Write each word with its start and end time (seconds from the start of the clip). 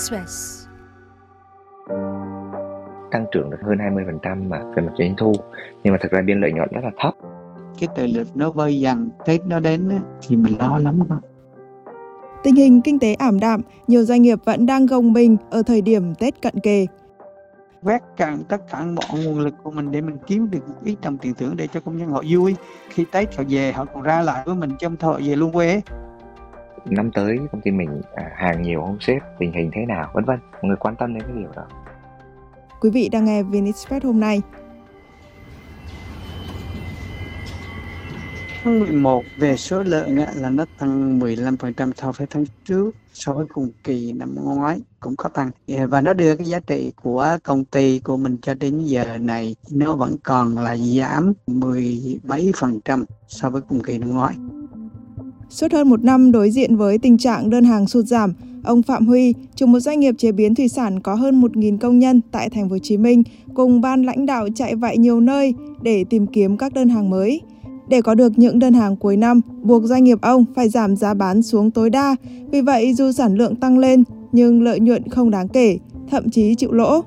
Express. 0.00 0.66
tăng 3.10 3.26
trưởng 3.32 3.50
được 3.50 3.58
hơn 3.62 3.78
20% 3.78 4.48
mà 4.48 4.62
về 4.76 4.82
mặt 4.82 4.92
doanh 4.98 5.14
thu. 5.18 5.32
Nhưng 5.82 5.92
mà 5.92 5.98
thực 6.02 6.12
ra 6.12 6.22
biên 6.22 6.40
lợi 6.40 6.52
nhuận 6.52 6.68
rất 6.72 6.80
là 6.84 6.90
thấp. 6.98 7.14
Cái 7.78 7.88
tờ 7.96 8.02
lịch 8.06 8.26
nó 8.34 8.50
vơi 8.50 8.80
dần 8.80 9.10
tết 9.26 9.40
nó 9.46 9.60
đến 9.60 9.90
thì 10.22 10.36
mình 10.36 10.58
lo 10.58 10.78
lắm 10.78 11.00
con 11.08 11.20
Tình 12.42 12.54
hình 12.54 12.80
kinh 12.82 12.98
tế 12.98 13.14
ảm 13.14 13.40
đạm, 13.40 13.60
nhiều 13.86 14.04
doanh 14.04 14.22
nghiệp 14.22 14.38
vẫn 14.44 14.66
đang 14.66 14.86
gồng 14.86 15.12
mình 15.12 15.36
ở 15.50 15.62
thời 15.62 15.82
điểm 15.82 16.14
Tết 16.14 16.42
cận 16.42 16.60
kề. 16.62 16.86
vét 17.82 18.02
cạn 18.16 18.42
tất 18.48 18.60
cả 18.72 18.82
mọi 18.82 19.24
nguồn 19.24 19.40
lực 19.40 19.54
của 19.62 19.70
mình 19.70 19.90
để 19.90 20.00
mình 20.00 20.16
kiếm 20.26 20.50
được 20.50 20.68
một 20.68 20.74
ít 20.84 20.96
đồng 21.02 21.18
tiền 21.18 21.34
thưởng 21.34 21.56
để 21.56 21.66
cho 21.66 21.80
công 21.80 21.98
nhân 21.98 22.10
họ 22.10 22.22
vui. 22.30 22.56
Khi 22.88 23.04
tết 23.12 23.36
họ 23.36 23.42
về 23.48 23.72
họ 23.72 23.84
còn 23.84 24.02
ra 24.02 24.22
lại 24.22 24.42
với 24.46 24.54
mình 24.54 24.70
trong 24.78 24.96
thôi 24.96 25.22
về 25.26 25.36
luôn 25.36 25.52
quê 25.52 25.80
năm 26.84 27.10
tới 27.12 27.38
công 27.52 27.60
ty 27.60 27.70
mình 27.70 28.00
à, 28.14 28.30
hàng 28.36 28.62
nhiều 28.62 28.80
không 28.80 28.96
sếp 29.00 29.22
tình 29.38 29.52
hình 29.52 29.70
thế 29.72 29.86
nào 29.86 30.10
vân 30.14 30.24
vân 30.24 30.38
mọi 30.52 30.62
người 30.62 30.76
quan 30.76 30.96
tâm 30.96 31.14
đến 31.14 31.22
cái 31.22 31.32
điều 31.36 31.50
đó 31.56 31.66
Quý 32.80 32.90
vị 32.90 33.08
đang 33.08 33.24
nghe 33.24 33.42
VnExpress 33.42 34.04
hôm 34.04 34.20
nay. 34.20 34.42
Tháng 38.64 38.80
11 38.80 39.24
về 39.38 39.56
số 39.56 39.82
lượng 39.82 40.18
là 40.34 40.50
nó 40.50 40.64
tăng 40.78 41.20
15% 41.20 41.92
so 41.96 42.12
với 42.12 42.26
tháng 42.30 42.44
trước 42.64 42.90
so 43.12 43.32
với 43.32 43.46
cùng 43.54 43.70
kỳ 43.84 44.12
năm 44.12 44.34
ngoái 44.34 44.80
cũng 45.00 45.16
có 45.16 45.28
tăng 45.28 45.50
Ờ, 45.68 45.86
và 45.86 46.00
nó 46.00 46.12
đưa 46.12 46.36
cái 46.36 46.46
giá 46.46 46.60
trị 46.60 46.92
của 47.02 47.38
công 47.42 47.64
ty 47.64 47.98
của 47.98 48.16
mình 48.16 48.36
cho 48.42 48.54
đến 48.54 48.84
giờ 48.84 49.18
này 49.18 49.56
nó 49.70 49.96
vẫn 49.96 50.16
còn 50.22 50.58
là 50.58 50.76
giảm 50.76 51.32
17% 51.46 53.04
so 53.28 53.50
với 53.50 53.62
cùng 53.68 53.82
kỳ 53.82 53.98
năm 53.98 54.10
ngoái. 54.10 54.34
Suốt 55.50 55.72
hơn 55.72 55.88
một 55.88 56.04
năm 56.04 56.32
đối 56.32 56.50
diện 56.50 56.76
với 56.76 56.98
tình 56.98 57.18
trạng 57.18 57.50
đơn 57.50 57.64
hàng 57.64 57.86
sụt 57.86 58.04
giảm, 58.04 58.32
ông 58.64 58.82
Phạm 58.82 59.06
Huy, 59.06 59.34
chủ 59.54 59.66
một 59.66 59.80
doanh 59.80 60.00
nghiệp 60.00 60.14
chế 60.18 60.32
biến 60.32 60.54
thủy 60.54 60.68
sản 60.68 61.00
có 61.00 61.14
hơn 61.14 61.40
1.000 61.40 61.78
công 61.78 61.98
nhân 61.98 62.20
tại 62.30 62.50
thành 62.50 62.68
phố 62.68 62.74
Hồ 62.74 62.78
Chí 62.78 62.96
Minh, 62.96 63.22
cùng 63.54 63.80
ban 63.80 64.02
lãnh 64.02 64.26
đạo 64.26 64.48
chạy 64.54 64.76
vạy 64.76 64.98
nhiều 64.98 65.20
nơi 65.20 65.54
để 65.82 66.04
tìm 66.04 66.26
kiếm 66.26 66.56
các 66.56 66.72
đơn 66.72 66.88
hàng 66.88 67.10
mới. 67.10 67.40
Để 67.88 68.02
có 68.02 68.14
được 68.14 68.32
những 68.36 68.58
đơn 68.58 68.74
hàng 68.74 68.96
cuối 68.96 69.16
năm, 69.16 69.40
buộc 69.62 69.84
doanh 69.84 70.04
nghiệp 70.04 70.18
ông 70.22 70.44
phải 70.54 70.68
giảm 70.68 70.96
giá 70.96 71.14
bán 71.14 71.42
xuống 71.42 71.70
tối 71.70 71.90
đa. 71.90 72.16
Vì 72.50 72.60
vậy, 72.60 72.94
dù 72.94 73.12
sản 73.12 73.34
lượng 73.34 73.56
tăng 73.56 73.78
lên, 73.78 74.04
nhưng 74.32 74.62
lợi 74.62 74.80
nhuận 74.80 75.08
không 75.08 75.30
đáng 75.30 75.48
kể, 75.48 75.78
thậm 76.10 76.30
chí 76.30 76.54
chịu 76.54 76.72
lỗ. 76.72 77.00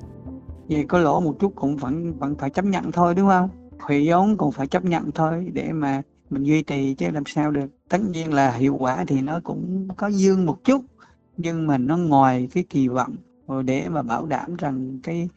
Vậy 0.69 0.85
có 0.87 0.99
lỗ 0.99 1.19
một 1.19 1.35
chút 1.39 1.51
cũng 1.55 1.77
vẫn 1.77 2.13
vẫn 2.19 2.35
phải 2.39 2.49
chấp 2.49 2.65
nhận 2.65 2.83
thôi 2.93 3.13
đúng 3.17 3.27
không? 3.27 3.49
Hủy 3.79 4.09
vốn 4.09 4.37
cũng 4.37 4.51
phải 4.51 4.67
chấp 4.67 4.85
nhận 4.85 5.03
thôi 5.15 5.49
để 5.53 5.71
mà 5.71 6.01
mình 6.33 6.43
duy 6.43 6.63
trì 6.63 6.93
chứ 6.93 7.11
làm 7.11 7.23
sao 7.25 7.51
được. 7.51 7.67
Tất 7.89 8.01
nhiên 8.01 8.33
là 8.33 8.51
hiệu 8.51 8.75
quả 8.79 9.05
thì 9.07 9.21
nó 9.21 9.39
cũng 9.43 9.87
có 9.97 10.07
dương 10.07 10.45
một 10.45 10.63
chút 10.63 10.81
nhưng 11.37 11.67
mà 11.67 11.77
nó 11.77 11.97
ngoài 11.97 12.47
cái 12.53 12.63
kỳ 12.69 12.87
vọng 12.87 13.15
rồi 13.47 13.63
để 13.63 13.89
mà 13.89 14.01
bảo 14.01 14.25
đảm 14.25 14.55
rằng 14.55 14.99
cái 15.03 15.29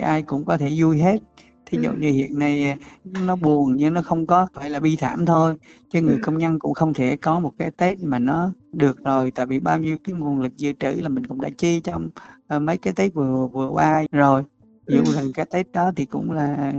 ai 0.00 0.22
cũng 0.22 0.44
có 0.44 0.56
thể 0.56 0.70
vui 0.76 0.98
hết. 0.98 1.18
Thí 1.66 1.78
dụ 1.82 1.92
như 1.92 2.10
hiện 2.10 2.38
nay 2.38 2.76
nó 3.04 3.36
buồn 3.36 3.76
nhưng 3.76 3.94
nó 3.94 4.02
không 4.02 4.26
có 4.26 4.46
phải 4.54 4.70
là 4.70 4.80
bi 4.80 4.96
thảm 4.96 5.26
thôi 5.26 5.56
chứ 5.90 6.00
người 6.00 6.18
công 6.22 6.38
nhân 6.38 6.58
cũng 6.58 6.74
không 6.74 6.94
thể 6.94 7.16
có 7.16 7.40
một 7.40 7.52
cái 7.58 7.70
Tết 7.70 8.02
mà 8.02 8.18
nó 8.18 8.50
được 8.72 9.04
rồi. 9.04 9.30
Tại 9.30 9.46
vì 9.46 9.60
bao 9.60 9.78
nhiêu 9.78 9.96
cái 10.04 10.14
nguồn 10.14 10.40
lực 10.40 10.56
dự 10.56 10.72
trữ 10.80 10.90
là 10.90 11.08
mình 11.08 11.26
cũng 11.26 11.40
đã 11.40 11.48
chi 11.58 11.80
trong 11.80 12.10
ờ, 12.46 12.58
mấy 12.58 12.78
cái 12.78 12.92
Tết 12.96 13.14
vừa 13.14 13.46
vừa 13.46 13.68
qua 13.68 14.04
rồi. 14.12 14.42
Dù 14.88 15.04
rằng 15.04 15.32
cái 15.32 15.46
Tết 15.46 15.72
đó 15.72 15.92
thì 15.96 16.04
cũng 16.04 16.32
là 16.32 16.72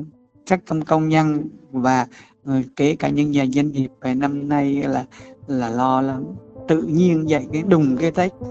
các 0.46 0.60
công 0.68 0.82
công 0.82 1.10
nhân 1.10 1.50
và 1.72 2.08
ờ, 2.46 2.54
kể 2.76 2.96
cả 2.96 3.10
những 3.10 3.32
nhà 3.32 3.46
doanh 3.54 3.72
nghiệp 3.72 3.92
về 4.02 4.14
năm 4.14 4.50
nay 4.50 4.84
là 4.88 5.06
là 5.48 5.70
lo 5.70 6.02
lắm 6.02 6.24
tự 6.68 6.82
nhiên 6.82 7.30
dậy 7.30 7.46
cái 7.54 7.64
đùng 7.68 7.98
cái 7.98 8.12
Tết 8.12 8.32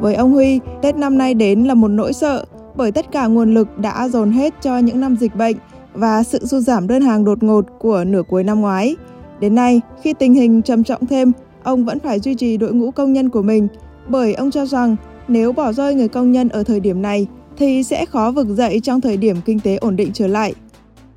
Với 0.00 0.14
ông 0.14 0.32
Huy, 0.32 0.60
Tết 0.82 0.96
năm 0.96 1.18
nay 1.18 1.34
đến 1.34 1.64
là 1.64 1.74
một 1.74 1.88
nỗi 1.88 2.12
sợ 2.12 2.44
bởi 2.76 2.92
tất 2.92 3.12
cả 3.12 3.26
nguồn 3.26 3.54
lực 3.54 3.78
đã 3.78 4.08
dồn 4.08 4.32
hết 4.32 4.54
cho 4.62 4.78
những 4.78 5.00
năm 5.00 5.16
dịch 5.16 5.36
bệnh 5.36 5.56
và 5.92 6.22
sự 6.22 6.46
sụt 6.46 6.62
giảm 6.62 6.88
đơn 6.88 7.02
hàng 7.02 7.24
đột 7.24 7.42
ngột 7.42 7.64
của 7.78 8.04
nửa 8.04 8.22
cuối 8.22 8.44
năm 8.44 8.60
ngoái. 8.60 8.96
Đến 9.40 9.54
nay, 9.54 9.80
khi 10.02 10.14
tình 10.14 10.34
hình 10.34 10.62
trầm 10.62 10.84
trọng 10.84 11.06
thêm, 11.06 11.32
ông 11.62 11.84
vẫn 11.84 11.98
phải 11.98 12.20
duy 12.20 12.34
trì 12.34 12.56
đội 12.56 12.72
ngũ 12.72 12.90
công 12.90 13.12
nhân 13.12 13.28
của 13.28 13.42
mình 13.42 13.68
bởi 14.08 14.34
ông 14.34 14.50
cho 14.50 14.66
rằng 14.66 14.96
nếu 15.28 15.52
bỏ 15.52 15.72
rơi 15.72 15.94
người 15.94 16.08
công 16.08 16.32
nhân 16.32 16.48
ở 16.48 16.62
thời 16.62 16.80
điểm 16.80 17.02
này 17.02 17.26
thì 17.56 17.82
sẽ 17.82 18.06
khó 18.06 18.30
vực 18.30 18.46
dậy 18.48 18.80
trong 18.80 19.00
thời 19.00 19.16
điểm 19.16 19.36
kinh 19.44 19.60
tế 19.60 19.76
ổn 19.76 19.96
định 19.96 20.10
trở 20.12 20.26
lại. 20.26 20.54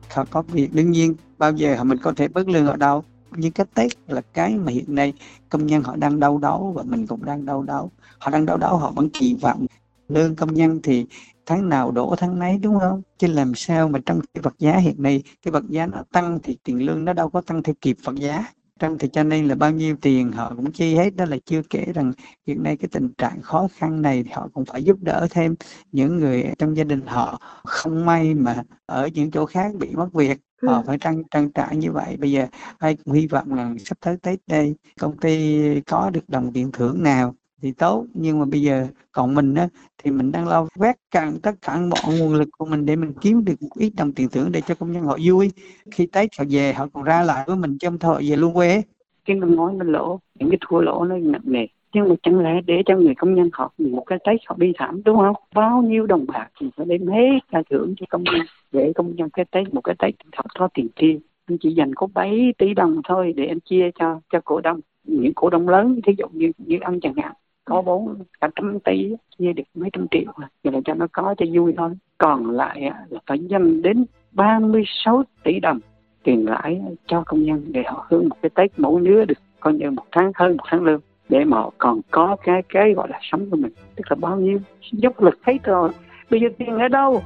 họ 0.10 0.26
có 0.30 0.42
việc. 0.42 0.70
Đương 0.74 0.92
nhiên, 0.92 1.16
bao 1.38 1.52
giờ 1.52 1.76
họ 1.76 1.84
mình 1.84 1.98
có 1.98 2.14
thể 2.16 2.28
bớt 2.28 2.48
lương 2.50 2.68
ở 2.68 2.76
đâu. 2.76 3.04
Nhưng 3.36 3.52
cái 3.52 3.66
Tết 3.74 3.92
là 4.08 4.22
cái 4.34 4.56
mà 4.56 4.72
hiện 4.72 4.96
nay 4.96 5.14
công 5.50 5.66
nhân 5.66 5.84
họ 5.84 5.96
đang 5.96 6.20
đau 6.20 6.38
đáu 6.38 6.74
và 6.76 6.84
mình 6.84 7.08
cũng 7.08 7.26
đang 7.26 7.46
đau 7.46 7.64
đáu. 7.64 7.92
Họ 8.20 8.32
đang 8.32 8.46
đau 8.46 8.58
đáu, 8.58 8.78
họ 8.78 8.92
vẫn 8.92 9.10
kỳ 9.10 9.36
vọng. 9.42 9.66
Lương 10.10 10.36
công 10.36 10.54
nhân 10.54 10.80
thì 10.84 11.06
tháng 11.46 11.70
nào 11.70 11.92
đổ, 11.92 12.16
tháng 12.18 12.40
nấy, 12.40 12.58
đúng 12.58 12.80
không? 12.80 13.02
Chứ 13.18 13.28
làm 13.28 13.56
sao 13.56 13.90
mà 13.90 14.00
trong 14.06 14.22
cái 14.34 14.42
vật 14.42 14.56
giá 14.60 14.78
hiện 14.78 15.04
nay, 15.04 15.24
cái 15.44 15.52
vật 15.52 15.64
giá 15.70 15.88
nó 15.88 16.04
tăng 16.12 16.40
thì 16.44 16.58
tiền 16.64 16.86
lương 16.86 17.06
nó 17.06 17.14
đâu 17.14 17.30
có 17.30 17.42
tăng 17.42 17.64
theo 17.64 17.76
kịp 17.82 17.98
vật 18.04 18.16
giá 18.16 18.46
trong 18.80 18.98
thì 18.98 19.08
cho 19.14 19.24
nên 19.24 19.48
là 19.48 19.56
bao 19.56 19.72
nhiêu 19.72 19.96
tiền 20.02 20.32
họ 20.32 20.54
cũng 20.56 20.72
chi 20.72 20.96
hết 20.96 21.16
đó 21.16 21.26
là 21.26 21.38
chưa 21.46 21.62
kể 21.70 21.86
rằng 21.96 22.12
hiện 22.48 22.64
nay 22.64 22.78
cái 22.78 22.90
tình 22.92 23.14
trạng 23.18 23.42
khó 23.42 23.68
khăn 23.78 24.02
này 24.02 24.24
thì 24.24 24.32
họ 24.34 24.50
cũng 24.54 24.66
phải 24.66 24.84
giúp 24.84 24.98
đỡ 25.02 25.28
thêm. 25.30 25.56
Những 25.92 26.18
người 26.18 26.46
trong 26.58 26.78
gia 26.78 26.84
đình 26.84 27.02
họ 27.08 27.42
không 27.66 28.06
may 28.06 28.34
mà 28.34 28.64
ở 28.86 29.08
những 29.14 29.32
chỗ 29.32 29.46
khác 29.46 29.76
bị 29.80 29.96
mất 29.96 30.14
việc 30.14 30.40
họ 30.68 30.84
phải 30.88 30.98
trang 30.98 31.24
trang 31.32 31.52
trải 31.52 31.78
như 31.78 31.92
vậy. 31.92 32.18
Bây 32.18 32.32
giờ 32.32 32.48
ai 32.78 32.96
cũng 32.96 33.14
hy 33.14 33.28
vọng 33.28 33.54
là 33.54 33.74
sắp 33.86 33.98
tới 34.02 34.18
tết 34.22 34.40
đây 34.48 34.76
công 35.00 35.18
ty 35.18 35.82
có 35.82 36.10
được 36.10 36.30
đồng 36.30 36.54
tiền 36.54 36.72
thưởng 36.72 37.04
nào 37.04 37.36
thì 37.62 37.72
tốt. 37.72 38.06
Nhưng 38.14 38.40
mà 38.40 38.46
bây 38.46 38.62
giờ 38.62 38.88
còn 39.12 39.36
mình 39.36 39.56
á, 39.56 39.68
thì 40.04 40.12
mình 40.12 40.32
đang 40.32 40.48
lo 40.48 40.68
vét 40.76 40.96
cạn 41.12 41.38
tất 41.44 41.52
cả 41.62 41.80
mọi 41.80 42.20
nguồn 42.20 42.34
lực 42.34 42.50
của 42.58 42.66
mình 42.66 42.86
để 42.86 42.96
mình 42.96 43.14
kiếm 43.22 43.46
được 43.46 43.62
một 43.62 43.70
ít 43.76 43.94
đồng 43.98 44.14
tiền 44.14 44.28
thưởng 44.32 44.50
để 44.52 44.62
cho 44.62 44.76
công 44.76 44.92
nhân 44.92 45.04
họ 45.04 45.18
vui. 45.26 45.52
Khi 45.92 46.08
tết 46.08 46.30
họ 46.38 46.46
về, 46.50 46.74
họ 46.74 46.88
còn 46.94 47.04
ra 47.04 47.24
lại 47.24 47.44
với 47.48 47.56
mình 47.56 47.78
trong 47.78 48.00
thời 48.00 48.30
về 48.30 48.36
luôn 48.36 48.54
quê. 48.54 48.82
Cái 49.26 49.36
mình 49.36 49.56
nói 49.56 49.74
mình 49.74 49.88
lỗ, 49.88 50.20
những 50.40 50.50
cái 50.50 50.58
thua 50.68 50.82
lỗ 50.82 51.06
nó 51.06 51.18
nặng 51.18 51.42
nề. 51.44 51.66
Nhưng 51.94 52.10
mà 52.10 52.16
chẳng 52.24 52.40
lẽ 52.40 52.62
để 52.66 52.84
cho 52.86 52.98
người 52.98 53.16
công 53.16 53.36
nhân 53.36 53.50
họ 53.54 53.74
một 53.78 54.04
cái 54.06 54.20
tết 54.26 54.40
họ 54.48 54.56
đi 54.60 54.72
thảm, 54.78 55.02
đúng 55.06 55.18
không? 55.18 55.36
Bao 55.56 55.82
nhiêu 55.82 56.06
đồng 56.06 56.26
bạc 56.28 56.48
thì 56.60 56.70
phải 56.78 56.86
đem 56.86 57.08
hết 57.08 57.40
ra 57.52 57.62
thưởng 57.70 57.94
cho 57.98 58.06
công 58.10 58.24
nhân, 58.24 58.46
để 58.72 58.92
công 58.96 59.16
nhân 59.16 59.30
cái 59.30 59.46
tết, 59.52 59.74
một 59.74 59.82
cái 59.82 59.96
tết 60.00 60.16
họ 60.36 60.46
có 60.60 60.68
tiền 60.74 60.88
chi. 60.96 61.20
Anh 61.46 61.58
chỉ 61.58 61.74
dành 61.74 61.96
có 61.96 62.08
7 62.14 62.54
tỷ 62.58 62.74
đồng 62.74 63.02
thôi 63.08 63.34
để 63.38 63.46
anh 63.46 63.60
chia 63.60 63.90
cho 64.00 64.20
cho 64.32 64.40
cổ 64.46 64.62
đông. 64.62 64.80
Những 65.04 65.34
cổ 65.36 65.50
đông 65.50 65.70
lớn, 65.70 66.00
thí 66.06 66.14
dụ 66.18 66.26
như 66.32 66.52
như 66.58 66.78
ông 66.82 67.00
chẳng 67.00 67.14
hạn 67.16 67.34
có 67.68 67.82
vốn 67.82 68.16
cả 68.42 68.50
trăm 68.56 68.80
tỷ 68.80 69.16
chia 69.40 69.54
được 69.54 69.64
mấy 69.76 69.90
trăm 69.94 70.08
triệu 70.12 70.32
à. 70.36 70.50
vậy 70.64 70.74
là 70.74 70.80
cho 70.86 70.94
nó 70.94 71.08
có 71.12 71.36
cho 71.38 71.46
vui 71.54 71.74
thôi 71.78 71.90
còn 72.18 72.52
lại 72.52 72.82
là 73.10 73.20
phải 73.28 73.40
dành 73.40 73.82
đến 73.82 74.06
36 74.32 75.24
tỷ 75.44 75.60
đồng 75.60 75.80
tiền 76.24 76.50
lãi 76.50 76.82
cho 77.08 77.24
công 77.26 77.44
nhân 77.44 77.66
để 77.68 77.84
họ 77.86 78.06
hưởng 78.10 78.30
một 78.30 78.36
cái 78.42 78.50
tết 78.56 78.80
mẫu 78.80 79.00
đứa 79.00 79.26
được 79.26 79.38
coi 79.60 79.74
như 79.74 79.92
một 79.92 80.06
tháng 80.12 80.32
hơn 80.36 80.58
một 80.58 80.64
tháng 80.68 80.84
lương, 80.84 81.00
để 81.30 81.44
mà 81.46 81.58
họ 81.58 81.72
còn 81.78 82.02
có 82.12 82.36
cái 82.44 82.62
cái 82.70 82.94
gọi 82.94 83.08
là 83.10 83.20
sống 83.32 83.50
của 83.50 83.58
mình 83.58 83.72
tức 83.96 84.04
là 84.10 84.16
bao 84.16 84.40
nhiêu 84.40 84.60
dốc 84.92 85.22
lực 85.22 85.40
hết 85.44 85.64
rồi 85.64 85.90
bây 86.30 86.40
giờ 86.40 86.48
tiền 86.58 86.78
ở 86.78 86.88
đâu 86.88 87.22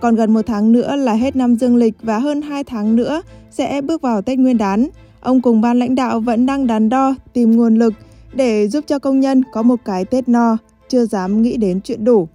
Còn 0.00 0.14
gần 0.14 0.34
một 0.34 0.42
tháng 0.46 0.72
nữa 0.72 0.96
là 0.96 1.14
hết 1.14 1.36
năm 1.36 1.54
dương 1.54 1.76
lịch 1.76 1.94
và 2.02 2.18
hơn 2.18 2.42
hai 2.42 2.64
tháng 2.64 2.96
nữa 2.96 3.22
sẽ 3.50 3.80
bước 3.80 4.02
vào 4.02 4.22
Tết 4.22 4.38
Nguyên 4.38 4.58
đán. 4.58 4.88
Ông 5.20 5.42
cùng 5.42 5.60
ban 5.60 5.78
lãnh 5.78 5.94
đạo 5.94 6.20
vẫn 6.20 6.46
đang 6.46 6.66
đắn 6.66 6.88
đo 6.88 7.14
tìm 7.32 7.56
nguồn 7.56 7.74
lực 7.74 7.92
để 8.36 8.68
giúp 8.68 8.84
cho 8.86 8.98
công 8.98 9.20
nhân 9.20 9.42
có 9.52 9.62
một 9.62 9.76
cái 9.84 10.04
Tết 10.04 10.28
no, 10.28 10.56
chưa 10.88 11.06
dám 11.06 11.42
nghĩ 11.42 11.56
đến 11.56 11.80
chuyện 11.80 12.04
đủ. 12.04 12.28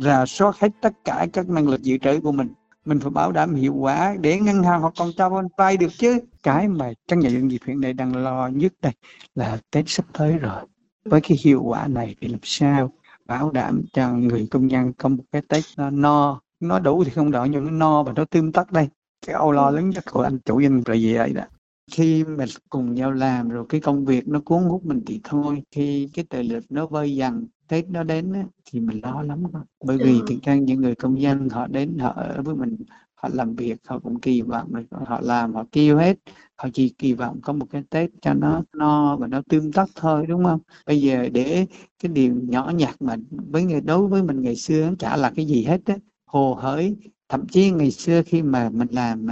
rà 0.00 0.26
soát 0.26 0.56
hết 0.58 0.68
tất 0.80 0.92
cả 1.04 1.26
các 1.32 1.48
năng 1.48 1.68
lực 1.68 1.82
dự 1.82 1.98
trữ 1.98 2.20
của 2.20 2.32
mình. 2.32 2.48
Mình 2.84 3.00
phải 3.00 3.10
bảo 3.10 3.32
đảm 3.32 3.54
hiệu 3.54 3.74
quả 3.74 4.16
để 4.20 4.40
ngân 4.40 4.62
hàng 4.62 4.80
họ 4.80 4.92
còn 4.98 5.10
cho 5.16 5.42
vay 5.56 5.76
được 5.76 5.92
chứ. 5.98 6.18
Cái 6.42 6.68
mà 6.68 6.92
các 7.08 7.18
nhà 7.18 7.30
doanh 7.30 7.48
nghiệp 7.48 7.60
hiện 7.66 7.80
nay 7.80 7.92
đang 7.92 8.16
lo 8.16 8.48
nhất 8.48 8.72
đây 8.82 8.92
là 9.34 9.58
tết 9.70 9.84
sắp 9.86 10.06
tới 10.12 10.38
rồi. 10.38 10.62
Với 11.04 11.20
cái 11.20 11.38
hiệu 11.44 11.62
quả 11.62 11.86
này 11.86 12.16
thì 12.20 12.28
làm 12.28 12.40
sao 12.42 12.92
bảo 13.26 13.50
đảm 13.50 13.82
cho 13.92 14.12
người 14.12 14.48
công 14.50 14.66
nhân 14.66 14.92
có 14.92 15.08
một 15.08 15.24
cái 15.32 15.42
tết 15.48 15.64
nó 15.76 15.90
no? 15.90 16.40
Nó 16.60 16.78
đủ 16.78 17.04
thì 17.04 17.10
không 17.10 17.30
đỡ 17.30 17.46
nhưng 17.50 17.64
nó 17.64 17.70
no 17.70 18.02
và 18.02 18.12
nó 18.16 18.24
tươm 18.24 18.52
tất 18.52 18.72
đây. 18.72 18.88
Cái 19.26 19.34
âu 19.34 19.52
lo 19.52 19.70
lớn 19.70 19.90
nhất 19.90 20.04
của 20.10 20.22
anh 20.22 20.38
chủ 20.44 20.62
doanh 20.62 20.82
là 20.86 20.94
gì 20.94 21.14
đấy 21.14 21.32
đó? 21.32 21.42
Khi 21.90 22.24
mà 22.24 22.44
cùng 22.70 22.94
nhau 22.94 23.12
làm 23.12 23.48
rồi 23.48 23.66
cái 23.68 23.80
công 23.80 24.04
việc 24.04 24.28
nó 24.28 24.40
cuốn 24.40 24.62
hút 24.62 24.84
mình 24.84 25.02
thì 25.06 25.20
thôi 25.24 25.62
khi 25.70 26.08
cái 26.14 26.24
tờ 26.30 26.42
lịch 26.42 26.64
nó 26.68 26.86
vơi 26.86 27.14
dần 27.14 27.46
Tết 27.68 27.88
nó 27.88 28.02
đến 28.02 28.32
á, 28.32 28.44
thì 28.64 28.80
mình 28.80 29.00
lo 29.02 29.22
lắm 29.22 29.42
con. 29.52 29.62
bởi 29.84 29.98
vì 29.98 30.20
thực 30.26 30.42
ra 30.42 30.54
những 30.54 30.80
người 30.80 30.94
công 30.94 31.14
nhân 31.14 31.48
họ 31.48 31.66
đến 31.66 31.98
họ 31.98 32.08
ở 32.08 32.42
với 32.42 32.54
mình 32.54 32.76
họ 33.14 33.28
làm 33.32 33.54
việc 33.54 33.76
họ 33.86 33.98
cũng 33.98 34.20
kỳ 34.20 34.42
vọng 34.42 34.72
họ 34.90 35.20
làm 35.20 35.54
họ 35.54 35.64
tiêu 35.70 35.98
hết. 35.98 36.18
Họ 36.56 36.68
chỉ 36.74 36.88
kỳ 36.98 37.12
vọng 37.12 37.40
có 37.42 37.52
một 37.52 37.66
cái 37.70 37.82
Tết 37.90 38.10
cho 38.22 38.34
nó 38.34 38.62
no 38.76 39.16
và 39.16 39.26
nó 39.26 39.42
tươm 39.48 39.72
tất 39.72 39.84
thôi 39.94 40.26
đúng 40.28 40.44
không? 40.44 40.60
Bây 40.86 41.00
giờ 41.00 41.28
để 41.32 41.66
cái 42.02 42.12
điều 42.12 42.34
nhỏ 42.34 42.72
nhặt 42.74 42.96
mà 43.00 43.16
với 43.30 43.64
người 43.64 43.80
đối 43.80 44.08
với 44.08 44.22
mình 44.22 44.42
ngày 44.42 44.56
xưa 44.56 44.88
nó 44.88 44.94
chả 44.98 45.16
là 45.16 45.32
cái 45.36 45.46
gì 45.46 45.64
hết 45.64 45.80
á. 45.86 45.96
Hồ 46.26 46.54
hởi 46.54 46.96
thậm 47.28 47.46
chí 47.46 47.70
ngày 47.70 47.90
xưa 47.90 48.22
khi 48.26 48.42
mà 48.42 48.70
mình 48.70 48.88
làm 48.90 49.26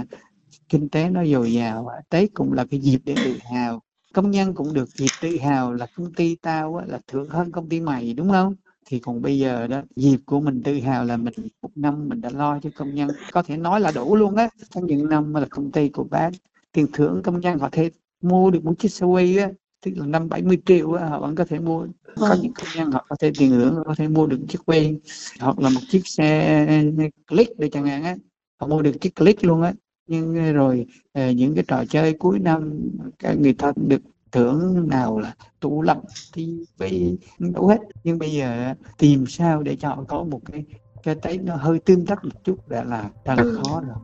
kinh 0.71 0.89
tế 0.89 1.09
nó 1.09 1.25
dồi 1.25 1.53
dào 1.53 1.89
Tết 2.09 2.33
cũng 2.33 2.53
là 2.53 2.65
cái 2.71 2.79
dịp 2.79 2.99
để 3.05 3.15
tự 3.15 3.33
hào. 3.51 3.81
Công 4.13 4.31
nhân 4.31 4.53
cũng 4.53 4.73
được 4.73 4.89
dịp 4.89 5.07
tự 5.21 5.37
hào 5.37 5.73
là 5.73 5.87
công 5.95 6.13
ty 6.13 6.35
tao 6.35 6.81
là 6.87 6.99
thượng 7.07 7.29
hơn 7.29 7.51
công 7.51 7.69
ty 7.69 7.79
mày 7.79 8.13
đúng 8.13 8.29
không? 8.29 8.55
Thì 8.85 8.99
còn 8.99 9.21
bây 9.21 9.39
giờ 9.39 9.67
đó 9.67 9.81
dịp 9.95 10.17
của 10.25 10.39
mình 10.39 10.63
tự 10.63 10.79
hào 10.79 11.05
là 11.05 11.17
mình 11.17 11.33
một 11.61 11.69
năm 11.75 12.09
mình 12.09 12.21
đã 12.21 12.29
lo 12.29 12.59
cho 12.59 12.69
công 12.75 12.95
nhân. 12.95 13.09
Có 13.31 13.43
thể 13.43 13.57
nói 13.57 13.79
là 13.79 13.91
đủ 13.95 14.15
luôn 14.15 14.35
á 14.35 14.49
trong 14.69 14.85
những 14.85 15.09
năm 15.09 15.33
mà 15.33 15.39
là 15.39 15.47
công 15.49 15.71
ty 15.71 15.89
của 15.89 16.03
bác 16.03 16.29
tiền 16.71 16.87
thưởng 16.93 17.21
công 17.23 17.39
nhân 17.39 17.59
họ 17.59 17.69
thể 17.71 17.89
mua 18.21 18.51
được 18.51 18.65
một 18.65 18.73
chiếc 18.79 18.91
xe 18.91 19.05
quay 19.05 19.37
á 19.37 19.49
tức 19.85 19.91
là 19.95 20.05
năm 20.05 20.29
70 20.29 20.57
triệu 20.65 20.93
á, 20.93 21.05
họ 21.05 21.19
vẫn 21.19 21.35
có 21.35 21.45
thể 21.45 21.59
mua. 21.59 21.85
Có 22.15 22.27
Vâng. 22.27 22.39
những 22.41 22.53
công 22.53 22.67
nhân 22.75 22.91
họ 22.91 23.05
có 23.09 23.15
thể 23.19 23.31
tiền 23.37 23.51
thưởng 23.51 23.83
có 23.85 23.95
thể 23.95 24.07
mua 24.07 24.27
được 24.27 24.39
chiếc 24.49 24.59
quay 24.65 24.99
hoặc 25.39 25.59
là 25.59 25.69
một 25.69 25.81
chiếc 25.89 26.07
xe 26.07 26.83
click 27.27 27.59
để 27.59 27.69
chẳng 27.69 27.85
hạn 27.85 28.03
á 28.03 28.15
họ 28.59 28.67
mua 28.67 28.81
được 28.81 29.01
chiếc 29.01 29.15
click 29.15 29.43
luôn 29.43 29.61
á 29.61 29.73
nhưng 30.07 30.53
rồi 30.53 30.85
những 31.35 31.55
cái 31.55 31.63
trò 31.67 31.83
chơi 31.89 32.13
cuối 32.13 32.39
năm 32.39 32.79
các 33.19 33.33
người 33.39 33.53
ta 33.53 33.71
được 33.87 34.01
thưởng 34.31 34.87
nào 34.89 35.19
là 35.19 35.35
tủ 35.59 35.81
lạnh 35.81 36.01
tivi 36.33 37.17
đủ 37.39 37.67
hết 37.67 37.79
nhưng 38.03 38.19
bây 38.19 38.31
giờ 38.31 38.73
tìm 38.97 39.25
sao 39.27 39.63
để 39.63 39.75
cho 39.75 39.89
họ 39.89 40.03
có 40.07 40.23
một 40.23 40.39
cái 40.51 40.65
cái 41.03 41.15
tết 41.15 41.41
nó 41.43 41.55
hơi 41.55 41.79
tương 41.79 42.05
tác 42.05 42.25
một 42.25 42.43
chút 42.43 42.69
đã 42.69 42.83
là 42.83 43.09
đã 43.25 43.35
là 43.35 43.43
Ừ. 43.43 43.57
khó 43.61 43.81
rồi 43.81 43.95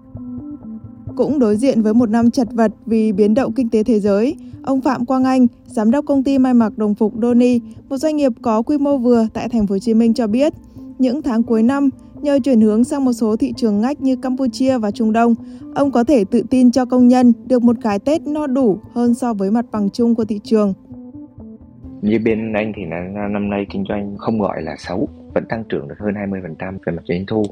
Cũng 1.16 1.40
đối 1.40 1.58
diện 1.58 1.82
với 1.82 1.94
một 1.94 2.10
năm 2.10 2.32
chật 2.32 2.48
vật 2.52 2.72
vì 2.86 3.12
biến 3.12 3.34
động 3.34 3.54
kinh 3.54 3.70
tế 3.70 3.84
thế 3.84 4.00
giới, 4.00 4.36
ông 4.64 4.82
Phạm 4.82 5.06
Quang 5.06 5.24
Anh, 5.24 5.48
giám 5.66 5.92
đốc 5.92 6.06
công 6.06 6.24
ty 6.24 6.38
may 6.40 6.54
mặc 6.54 6.78
đồng 6.78 6.96
phục 6.96 7.14
Doni, 7.22 7.60
một 7.90 7.98
doanh 7.98 8.16
nghiệp 8.16 8.32
có 8.42 8.62
quy 8.62 8.78
mô 8.78 8.98
vừa 8.98 9.28
tại 9.34 9.50
thành 9.50 9.68
phố 9.68 9.76
Hồ 9.76 9.80
Chí 9.80 9.94
Minh 9.94 10.14
cho 10.14 10.28
biết, 10.28 10.54
những 11.00 11.22
tháng 11.22 11.44
cuối 11.44 11.64
năm, 11.64 11.90
nhờ 12.28 12.40
chuyển 12.44 12.62
hướng 12.62 12.84
sang 12.84 13.06
một 13.06 13.14
số 13.14 13.36
thị 13.36 13.54
trường 13.56 13.82
ngách 13.82 14.02
như 14.02 14.16
Campuchia 14.16 14.78
và 14.78 14.92
Trung 14.92 15.14
Đông, 15.14 15.36
ông 15.76 15.92
có 15.92 16.04
thể 16.04 16.24
tự 16.32 16.44
tin 16.50 16.72
cho 16.72 16.86
công 16.86 17.08
nhân 17.08 17.34
được 17.46 17.64
một 17.64 17.76
cái 17.82 18.00
Tết 18.00 18.22
no 18.22 18.48
đủ 18.48 18.80
hơn 18.94 19.14
so 19.14 19.34
với 19.34 19.52
mặt 19.52 19.66
bằng 19.72 19.90
chung 19.90 20.16
của 20.16 20.26
thị 20.26 20.40
trường. 20.44 20.74
Như 22.02 22.20
bên 22.26 22.54
anh 22.54 22.72
thì 22.76 22.86
là 22.86 23.28
năm 23.28 23.50
nay 23.50 23.66
kinh 23.70 23.84
doanh 23.90 24.18
không 24.18 24.40
gọi 24.40 24.62
là 24.62 24.76
xấu, 24.78 25.10
vẫn 25.34 25.46
tăng 25.50 25.64
trưởng 25.70 25.88
được 25.88 25.96
hơn 26.00 26.14
20% 26.14 26.78
về 26.86 26.94
mặt 26.94 27.02
doanh 27.06 27.26
thu. 27.28 27.44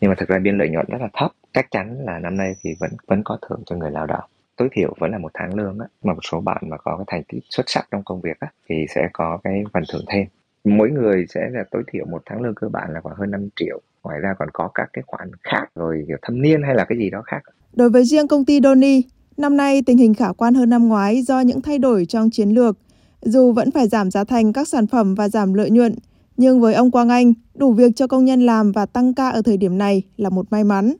Nhưng 0.00 0.08
mà 0.08 0.14
thực 0.18 0.28
ra 0.28 0.38
biên 0.38 0.58
lợi 0.58 0.68
nhuận 0.68 0.86
rất 0.88 1.00
là 1.00 1.08
thấp. 1.12 1.30
Chắc 1.52 1.70
chắn 1.70 1.98
là 2.04 2.18
năm 2.18 2.36
nay 2.36 2.54
thì 2.62 2.70
vẫn 2.80 2.90
vẫn 3.06 3.22
có 3.24 3.38
thưởng 3.48 3.62
cho 3.66 3.76
người 3.76 3.90
lao 3.90 4.06
động. 4.06 4.24
Tối 4.56 4.68
thiểu 4.72 4.94
vẫn 4.98 5.10
là 5.10 5.18
một 5.18 5.30
tháng 5.34 5.54
lương 5.54 5.78
á. 5.78 5.86
Mà 6.04 6.12
một 6.12 6.20
số 6.22 6.40
bạn 6.40 6.62
mà 6.68 6.76
có 6.76 6.96
cái 6.96 7.04
thành 7.08 7.22
tích 7.28 7.44
xuất 7.50 7.64
sắc 7.66 7.88
trong 7.90 8.02
công 8.04 8.20
việc 8.20 8.40
á, 8.40 8.48
thì 8.68 8.86
sẽ 8.94 9.08
có 9.12 9.38
cái 9.44 9.64
phần 9.72 9.82
thưởng 9.92 10.04
thêm. 10.08 10.26
Mỗi 10.64 10.90
người 10.90 11.26
sẽ 11.28 11.40
là 11.52 11.64
tối 11.70 11.82
thiểu 11.92 12.06
một 12.06 12.22
tháng 12.26 12.40
lương 12.42 12.54
cơ 12.54 12.68
bản 12.68 12.94
là 12.94 13.00
khoảng 13.00 13.16
hơn 13.16 13.30
5 13.30 13.48
triệu. 13.56 13.80
Ngoài 14.04 14.20
ra 14.20 14.34
còn 14.38 14.48
có 14.52 14.68
các 14.74 14.88
cái 14.92 15.04
khoản 15.06 15.30
khác 15.42 15.66
rồi 15.74 16.04
kiểu 16.08 16.16
thâm 16.22 16.42
niên 16.42 16.62
hay 16.62 16.74
là 16.74 16.84
cái 16.84 16.98
gì 16.98 17.10
đó 17.10 17.22
khác. 17.26 17.42
Đối 17.72 17.90
với 17.90 18.04
riêng 18.04 18.28
công 18.28 18.44
ty 18.44 18.60
Doni, 18.60 19.02
năm 19.36 19.56
nay 19.56 19.82
tình 19.86 19.98
hình 19.98 20.14
khả 20.14 20.32
quan 20.32 20.54
hơn 20.54 20.70
năm 20.70 20.88
ngoái 20.88 21.22
do 21.22 21.40
những 21.40 21.62
thay 21.62 21.78
đổi 21.78 22.06
trong 22.06 22.30
chiến 22.30 22.50
lược. 22.50 22.78
Dù 23.20 23.52
vẫn 23.52 23.70
phải 23.70 23.88
giảm 23.88 24.10
giá 24.10 24.24
thành 24.24 24.52
các 24.52 24.68
sản 24.68 24.86
phẩm 24.86 25.14
và 25.14 25.28
giảm 25.28 25.54
lợi 25.54 25.70
nhuận, 25.70 25.94
nhưng 26.36 26.60
với 26.60 26.74
ông 26.74 26.90
Quang 26.90 27.08
Anh, 27.08 27.32
đủ 27.54 27.72
việc 27.72 27.92
cho 27.96 28.06
công 28.06 28.24
nhân 28.24 28.40
làm 28.46 28.72
và 28.72 28.86
tăng 28.86 29.14
ca 29.14 29.28
ở 29.30 29.42
thời 29.44 29.56
điểm 29.56 29.78
này 29.78 30.02
là 30.16 30.30
một 30.30 30.46
may 30.50 30.64
mắn. 30.64 30.92